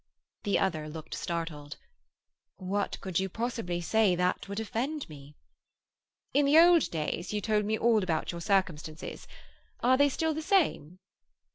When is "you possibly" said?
3.19-3.81